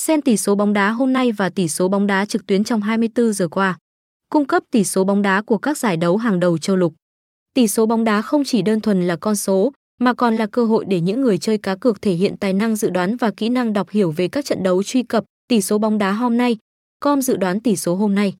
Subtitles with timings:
[0.00, 2.82] Xem tỷ số bóng đá hôm nay và tỷ số bóng đá trực tuyến trong
[2.82, 3.78] 24 giờ qua.
[4.30, 6.94] Cung cấp tỷ số bóng đá của các giải đấu hàng đầu châu lục.
[7.54, 10.64] Tỷ số bóng đá không chỉ đơn thuần là con số, mà còn là cơ
[10.64, 13.48] hội để những người chơi cá cược thể hiện tài năng dự đoán và kỹ
[13.48, 16.56] năng đọc hiểu về các trận đấu truy cập tỷ số bóng đá hôm nay.
[17.00, 18.34] Com dự đoán tỷ số hôm nay.